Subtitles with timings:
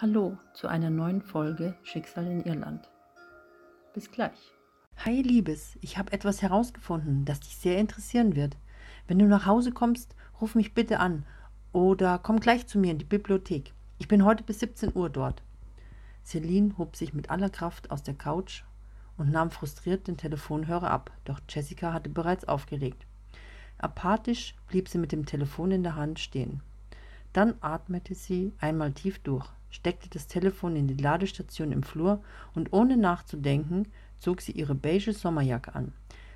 [0.00, 2.88] Hallo zu einer neuen Folge Schicksal in Irland.
[3.94, 4.52] Bis gleich.
[4.98, 8.56] Hi Liebes, ich habe etwas herausgefunden, das dich sehr interessieren wird.
[9.08, 11.26] Wenn du nach Hause kommst, ruf mich bitte an
[11.72, 13.72] oder komm gleich zu mir in die Bibliothek.
[13.98, 15.42] Ich bin heute bis 17 Uhr dort.
[16.24, 18.62] Celine hob sich mit aller Kraft aus der Couch
[19.16, 23.04] und nahm frustriert den Telefonhörer ab, doch Jessica hatte bereits aufgelegt.
[23.78, 26.62] Apathisch blieb sie mit dem Telefon in der Hand stehen.
[27.32, 32.22] Dann atmete sie einmal tief durch steckte das Telefon in die Ladestation im Flur
[32.54, 33.88] und ohne nachzudenken
[34.18, 35.92] zog sie ihre beige Sommerjacke an.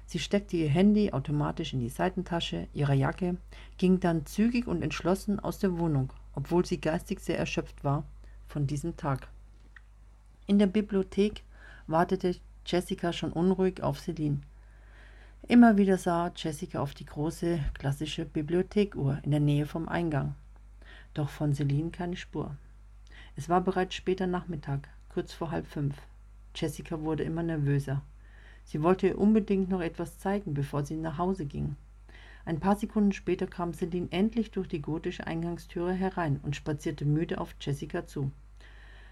[0.06, 3.36] Sie steckte ihr Handy automatisch in die Seitentasche ihrer Jacke,
[3.78, 8.04] ging dann zügig und entschlossen aus der Wohnung, obwohl sie geistig sehr erschöpft war
[8.46, 9.28] von diesem Tag.
[10.46, 11.44] In der Bibliothek
[11.86, 12.36] wartete
[12.66, 14.40] Jessica schon unruhig auf Celine.
[15.48, 20.34] Immer wieder sah Jessica auf die große klassische Bibliothekuhr in der Nähe vom Eingang.
[21.14, 22.56] Doch von Celine keine Spur.
[23.34, 25.96] Es war bereits später Nachmittag, kurz vor halb fünf.
[26.54, 28.02] Jessica wurde immer nervöser.
[28.64, 31.76] Sie wollte ihr unbedingt noch etwas zeigen, bevor sie nach Hause ging.
[32.44, 37.40] Ein paar Sekunden später kam Celine endlich durch die gotische Eingangstüre herein und spazierte müde
[37.40, 38.30] auf Jessica zu.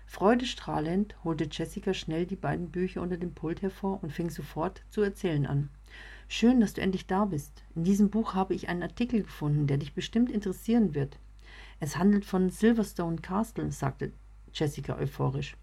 [0.06, 5.02] Freudestrahlend holte Jessica schnell die beiden Bücher unter dem Pult hervor und fing sofort zu
[5.02, 5.70] erzählen an.
[6.26, 7.62] Schön, dass du endlich da bist.
[7.74, 11.18] In diesem Buch habe ich einen Artikel gefunden, der dich bestimmt interessieren wird.
[11.82, 14.12] Es handelt von Silverstone Castle, sagte
[14.52, 15.56] Jessica euphorisch,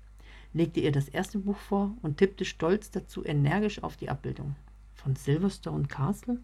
[0.52, 4.56] legte ihr das erste Buch vor und tippte stolz dazu energisch auf die Abbildung.
[4.96, 6.40] Von Silverstone Castle?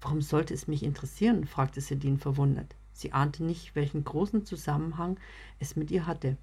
[0.00, 1.46] Warum sollte es mich interessieren?
[1.46, 2.74] fragte Celine verwundert.
[2.92, 5.18] Sie ahnte nicht, welchen großen Zusammenhang
[5.60, 6.36] es mit ihr hatte.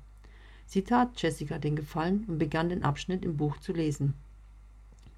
[0.66, 4.14] Sie tat Jessica den Gefallen und begann den Abschnitt im Buch zu lesen.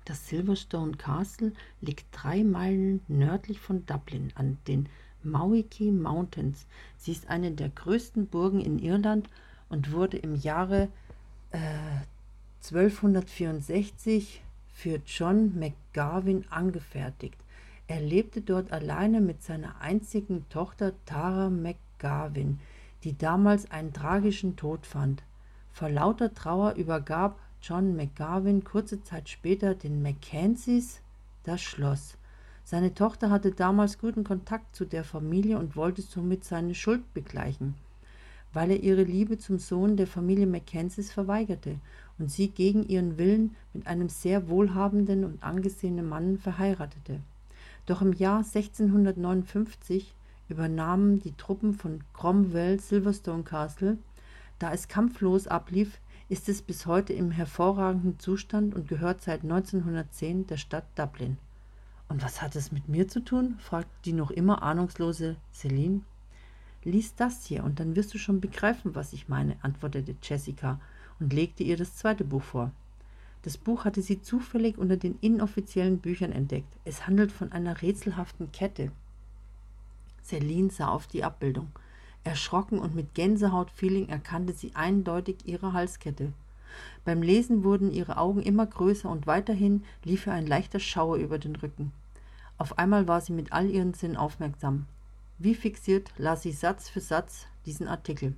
[0.06, 4.90] Das Silverstone Castle liegt drei Meilen nördlich von Dublin an den
[5.24, 6.66] Mauiki Mountains.
[6.98, 9.30] Sie ist eine der größten Burgen in Irland
[9.70, 10.90] und wurde im Jahre
[11.52, 11.60] äh,
[12.64, 14.42] 1264
[14.74, 17.38] für John McGavin angefertigt.
[17.88, 22.60] Er lebte dort alleine mit seiner einzigen Tochter Tara McGavin,
[23.04, 25.24] die damals einen tragischen Tod fand.
[25.74, 31.02] Vor lauter Trauer übergab John McGavin kurze Zeit später den Mackenzies
[31.44, 32.18] das Schloss.
[32.64, 37.76] Seine Tochter hatte damals guten Kontakt zu der Familie und wollte somit seine Schuld begleichen,
[38.54, 41.80] weil er ihre Liebe zum Sohn der Familie Mackenzies verweigerte
[42.18, 47.20] und sie gegen ihren Willen mit einem sehr wohlhabenden und angesehenen Mann verheiratete.
[47.86, 50.14] Doch im Jahr 1659
[50.48, 53.98] übernahmen die Truppen von Cromwell Silverstone Castle.
[54.60, 60.48] Da es kampflos ablief, ist es bis heute im hervorragenden Zustand und gehört seit 1910
[60.48, 61.38] der Stadt Dublin.
[62.12, 63.56] Und was hat es mit mir zu tun?
[63.60, 66.02] fragt die noch immer ahnungslose Celine.
[66.84, 70.82] Lies das hier und dann wirst du schon begreifen, was ich meine, antwortete Jessica
[71.22, 72.72] und legte ihr das zweite Buch vor.
[73.44, 76.78] Das Buch hatte sie zufällig unter den inoffiziellen Büchern entdeckt.
[76.84, 78.92] Es handelt von einer rätselhaften Kette.
[80.22, 81.72] Celine sah auf die Abbildung.
[82.26, 86.34] Erschrocken und mit Gänsehautfeeling erkannte sie eindeutig ihre Halskette.
[87.06, 91.40] Beim Lesen wurden ihre Augen immer größer und weiterhin lief ihr ein leichter Schauer über
[91.40, 91.94] den Rücken.
[92.62, 94.86] Auf einmal war sie mit all ihren Sinnen aufmerksam.
[95.40, 98.36] Wie fixiert las sie Satz für Satz diesen Artikel.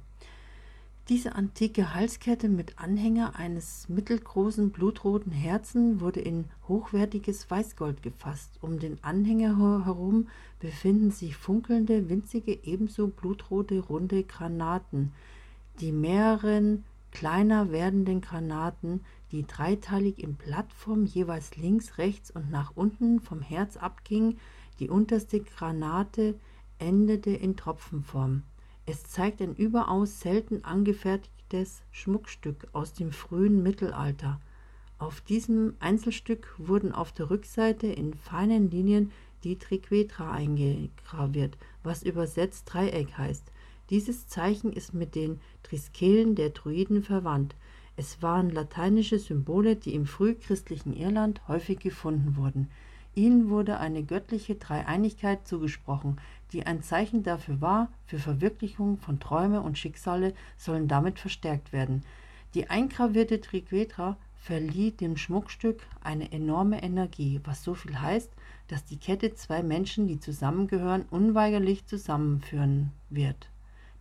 [1.10, 8.60] Diese antike Halskette mit Anhänger eines mittelgroßen blutroten Herzen wurde in hochwertiges Weißgold gefasst.
[8.62, 10.30] Um den Anhänger herum
[10.62, 15.12] befinden sich funkelnde, winzige, ebenso blutrote, runde Granaten,
[15.82, 23.20] die mehreren kleiner werdenden Granaten, die dreiteilig in Plattform jeweils links, rechts und nach unten
[23.22, 24.40] vom Herz abgingen.
[24.80, 26.36] Die unterste Granate
[26.80, 28.42] endete in Tropfenform.
[28.88, 34.42] Es zeigt ein überaus selten angefertigtes Schmuckstück aus dem frühen Mittelalter.
[34.98, 39.12] Auf diesem Einzelstück wurden auf der Rückseite in feinen Linien
[39.44, 43.52] die Triquetra eingegraviert, was übersetzt Dreieck heißt.
[43.90, 47.56] Dieses Zeichen ist mit den Triskelen der Druiden verwandt.
[47.96, 52.70] Es waren lateinische Symbole, die im frühchristlichen Irland häufig gefunden wurden.
[53.16, 56.20] Ihnen wurde eine göttliche Dreieinigkeit zugesprochen,
[56.52, 62.04] die ein Zeichen dafür war, für Verwirklichung von Träume und Schicksale sollen damit verstärkt werden.
[62.56, 68.32] Die eingravierte Triquetra verlieh dem Schmuckstück eine enorme Energie, was so viel heißt,
[68.68, 73.50] dass die Kette zwei Menschen, die zusammengehören, unweigerlich zusammenführen wird.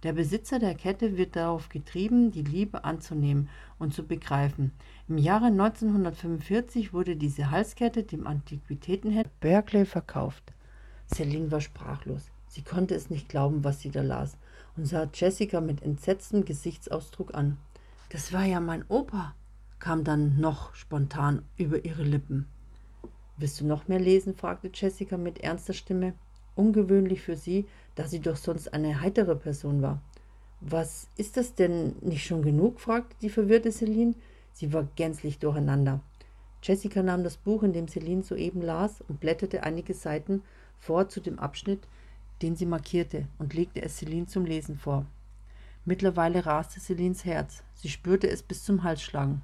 [0.03, 4.73] Der Besitzer der Kette wird darauf getrieben, die Liebe anzunehmen und zu begreifen.
[5.09, 10.53] Im Jahre 1945 wurde diese Halskette dem Antiquitätenhändler Berkeley verkauft.
[11.07, 12.33] Celine war sprachlos.
[12.49, 14.37] Sie konnte es nicht glauben, was sie da las,
[14.77, 17.59] und sah Jessica mit entsetztem Gesichtsausdruck an.
[18.11, 19.35] das war ja mein Opa,
[19.79, 22.47] kam dann noch spontan über ihre Lippen.
[23.37, 24.35] Willst du noch mehr lesen?
[24.35, 26.15] fragte Jessica mit ernster Stimme.
[26.55, 30.01] Ungewöhnlich für sie, da sie doch sonst eine heitere Person war.
[30.61, 32.81] Was ist das denn nicht schon genug?
[32.81, 34.15] fragte die verwirrte Celine.
[34.53, 36.01] Sie war gänzlich durcheinander.
[36.63, 40.43] Jessica nahm das Buch, in dem Celine soeben las, und blätterte einige Seiten
[40.79, 41.89] vor zu dem Abschnitt,
[42.43, 45.07] den sie markierte, und legte es Celine zum Lesen vor.
[45.85, 47.65] Mittlerweile raste Celines Herz.
[47.75, 49.43] Sie spürte es bis zum Hals schlagen.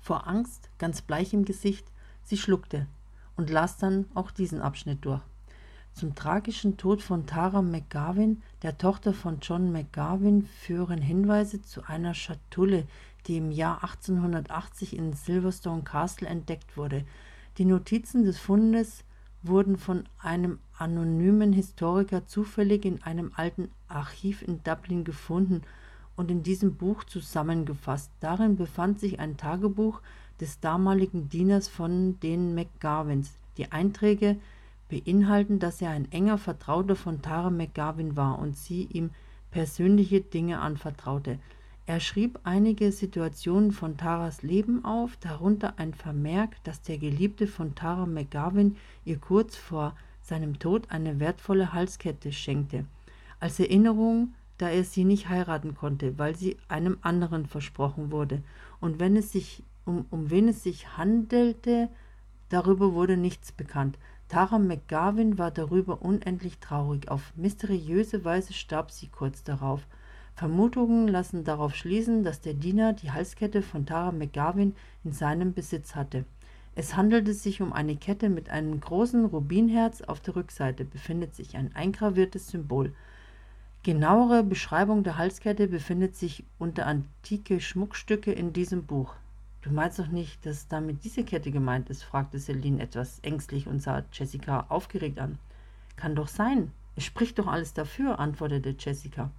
[0.00, 1.86] Vor Angst, ganz bleich im Gesicht,
[2.22, 2.86] sie schluckte
[3.36, 5.22] und las dann auch diesen Abschnitt durch.
[5.94, 12.14] Zum tragischen Tod von Tara McGavin, der Tochter von John McGavin, führen Hinweise zu einer
[12.14, 12.88] Schatulle,
[13.26, 17.04] die im Jahr 1880 in Silverstone Castle entdeckt wurde.
[17.58, 19.04] Die Notizen des Fundes
[19.44, 25.62] wurden von einem anonymen Historiker zufällig in einem alten Archiv in Dublin gefunden
[26.16, 28.10] und in diesem Buch zusammengefasst.
[28.18, 30.00] Darin befand sich ein Tagebuch
[30.40, 33.34] des damaligen Dieners von den McGavins.
[33.58, 34.38] Die Einträge
[34.94, 39.10] beinhalten, dass er ein enger Vertrauter von Tara McGavin war und sie ihm
[39.50, 41.38] persönliche Dinge anvertraute.
[41.86, 47.74] Er schrieb einige Situationen von Taras Leben auf, darunter ein Vermerk, dass der Geliebte von
[47.74, 52.84] Tara McGavin ihr kurz vor seinem Tod eine wertvolle Halskette schenkte,
[53.40, 58.42] als Erinnerung, da er sie nicht heiraten konnte, weil sie einem anderen versprochen wurde.
[58.80, 61.88] Und wenn es sich um, um wen es sich handelte,
[62.48, 63.98] darüber wurde nichts bekannt.
[64.28, 67.08] Tara McGavin war darüber unendlich traurig.
[67.10, 69.86] Auf mysteriöse Weise starb sie kurz darauf.
[70.34, 74.74] Vermutungen lassen darauf schließen, dass der Diener die Halskette von Tara McGavin
[75.04, 76.24] in seinem Besitz hatte.
[76.74, 80.02] Es handelte sich um eine Kette mit einem großen Rubinherz.
[80.02, 82.92] Auf der Rückseite befindet sich ein eingraviertes Symbol.
[83.84, 89.14] Genauere Beschreibung der Halskette befindet sich unter antike Schmuckstücke in diesem Buch.
[89.64, 92.02] Du meinst doch nicht, dass damit diese Kette gemeint ist?
[92.02, 95.38] fragte Celine etwas ängstlich und sah Jessica aufgeregt an.
[95.96, 96.70] Kann doch sein.
[96.96, 99.30] Es spricht doch alles dafür, antwortete Jessica.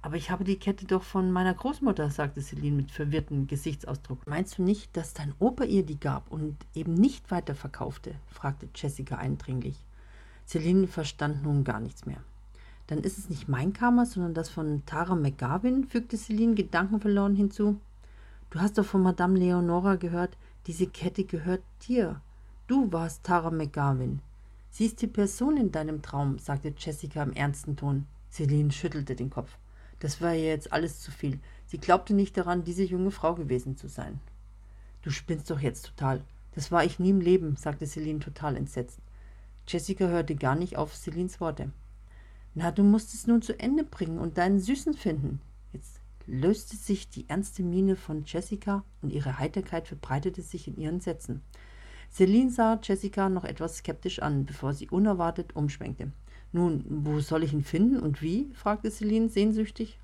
[0.00, 4.26] Aber ich habe die Kette doch von meiner Großmutter, sagte Celine mit verwirrtem Gesichtsausdruck.
[4.26, 8.14] Meinst du nicht, dass dein Opa ihr die gab und eben nicht weiterverkaufte?
[8.28, 9.76] fragte Jessica eindringlich.
[10.46, 12.22] Celine verstand nun gar nichts mehr.
[12.86, 17.78] Dann ist es nicht mein Karma, sondern das von Tara McGavin, fügte Celine gedankenverloren hinzu.
[18.50, 20.36] Du hast doch von Madame Leonora gehört,
[20.66, 22.20] diese Kette gehört dir.
[22.66, 24.20] Du warst Tara McGavin.
[24.70, 28.06] Sie ist die Person in deinem Traum, sagte Jessica im ernsten Ton.
[28.28, 29.56] Celine schüttelte den Kopf.
[30.00, 31.38] Das war ihr jetzt alles zu viel.
[31.66, 34.18] Sie glaubte nicht daran, diese junge Frau gewesen zu sein.
[35.02, 36.24] Du spinnst doch jetzt total.
[36.56, 38.98] Das war ich nie im Leben, sagte Celine total entsetzt.
[39.68, 41.70] Jessica hörte gar nicht auf Celines Worte.
[42.54, 45.40] Na, du musst es nun zu Ende bringen und deinen Süßen finden.
[45.72, 45.99] Jetzt
[46.30, 51.42] löste sich die ernste Miene von Jessica und ihre Heiterkeit verbreitete sich in ihren Sätzen.
[52.10, 56.12] Celine sah Jessica noch etwas skeptisch an, bevor sie unerwartet umschwenkte.
[56.52, 58.50] Nun, wo soll ich ihn finden und wie?
[58.54, 59.98] fragte Celine sehnsüchtig.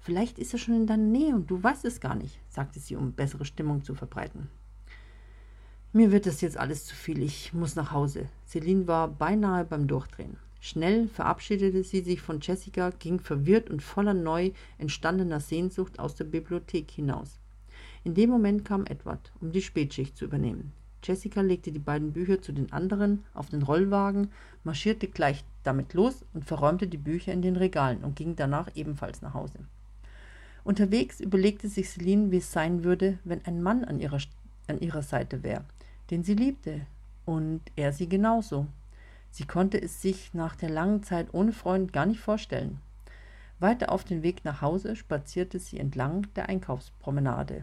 [0.00, 2.96] Vielleicht ist er schon in deiner Nähe und du weißt es gar nicht, sagte sie,
[2.96, 4.48] um bessere Stimmung zu verbreiten.
[5.92, 8.28] Mir wird das jetzt alles zu viel, ich muss nach Hause.
[8.46, 10.36] Celine war beinahe beim Durchdrehen.
[10.60, 16.24] Schnell verabschiedete sie sich von Jessica, ging verwirrt und voller neu entstandener Sehnsucht aus der
[16.24, 17.38] Bibliothek hinaus.
[18.04, 20.72] In dem Moment kam Edward, um die Spätschicht zu übernehmen.
[21.02, 24.32] Jessica legte die beiden Bücher zu den anderen auf den Rollwagen,
[24.64, 29.22] marschierte gleich damit los und verräumte die Bücher in den Regalen und ging danach ebenfalls
[29.22, 29.58] nach Hause.
[30.64, 34.18] Unterwegs überlegte sich Celine, wie es sein würde, wenn ein Mann an ihrer,
[34.66, 35.64] an ihrer Seite wäre,
[36.10, 36.86] den sie liebte,
[37.24, 38.66] und er sie genauso.
[39.30, 42.80] Sie konnte es sich nach der langen Zeit ohne Freund gar nicht vorstellen.
[43.58, 47.62] Weiter auf dem Weg nach Hause spazierte sie entlang der Einkaufspromenade.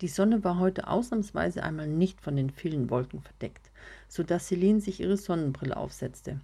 [0.00, 3.70] Die Sonne war heute ausnahmsweise einmal nicht von den vielen Wolken verdeckt,
[4.08, 6.40] so dass Celine sich ihre Sonnenbrille aufsetzte.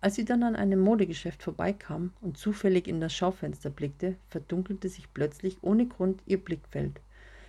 [0.00, 5.12] Als sie dann an einem Modegeschäft vorbeikam und zufällig in das Schaufenster blickte, verdunkelte sich
[5.12, 7.00] plötzlich ohne Grund ihr Blickfeld.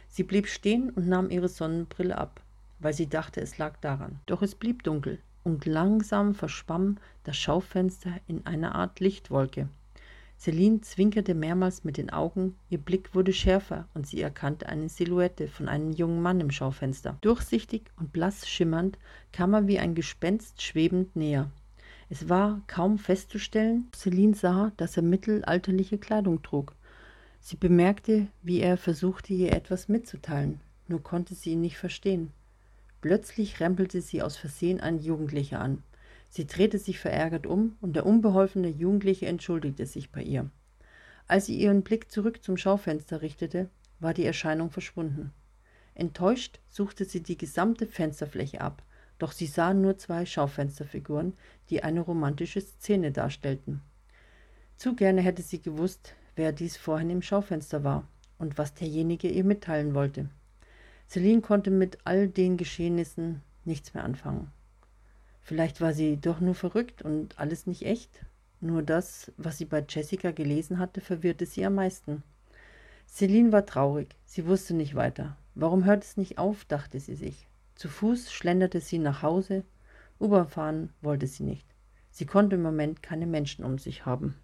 [0.10, 2.42] Sie blieb stehen und nahm ihre Sonnenbrille ab,
[2.80, 4.20] weil sie dachte, es lag daran.
[4.26, 9.68] Doch es blieb dunkel, und langsam verschwamm das Schaufenster in einer Art Lichtwolke.
[10.42, 15.48] Celine zwinkerte mehrmals mit den Augen, ihr Blick wurde schärfer und sie erkannte eine Silhouette
[15.48, 17.16] von einem jungen Mann im Schaufenster.
[17.22, 18.98] Durchsichtig und blass schimmernd
[19.32, 21.52] kam er wie ein Gespenst schwebend näher.
[22.10, 26.74] Es war kaum festzustellen, Celine sah, dass er mittelalterliche Kleidung trug.
[27.40, 32.32] Sie bemerkte, wie er versuchte, ihr etwas mitzuteilen, nur konnte sie ihn nicht verstehen.
[33.02, 35.84] Plötzlich rempelte sie aus Versehen einen Jugendlicher an.
[36.30, 40.50] Sie drehte sich verärgert um, und der unbeholfene Jugendliche entschuldigte sich bei ihr.
[41.28, 45.34] Als sie ihren Blick zurück zum Schaufenster richtete, war die Erscheinung verschwunden.
[45.94, 48.84] Enttäuscht suchte sie die gesamte Fensterfläche ab,
[49.20, 51.34] doch sie sah nur zwei Schaufensterfiguren,
[51.70, 53.82] die eine romantische Szene darstellten.
[54.78, 58.08] Zu gerne hätte sie gewusst, wer dies vorhin im Schaufenster war
[58.40, 60.30] und was derjenige ihr mitteilen wollte.
[61.12, 64.50] Celine konnte mit all den Geschehnissen nichts mehr anfangen.
[65.42, 68.26] Vielleicht war sie doch nur verrückt und alles nicht echt.
[68.62, 72.24] Nur das, was sie bei Jessica gelesen hatte, verwirrte sie am meisten.
[73.10, 75.36] Celine war traurig, sie wusste nicht weiter.
[75.54, 77.46] Warum hört es nicht auf, dachte sie sich.
[77.76, 79.66] Zu Fuß schlenderte sie nach Hause,
[80.18, 81.68] U-Bahn fahren wollte sie nicht.
[82.12, 84.36] Sie konnte im Moment keine Menschen um sich haben.